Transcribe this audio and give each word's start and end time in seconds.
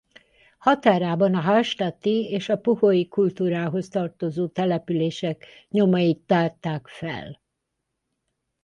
Határában 0.57 1.35
a 1.35 1.39
hallstatti 1.39 2.29
és 2.29 2.49
a 2.49 2.57
puhói 2.57 3.07
kultúrához 3.07 3.89
tartozó 3.89 4.47
települések 4.47 5.45
nyomait 5.69 6.19
tárták 6.19 6.87
fel. 6.87 7.39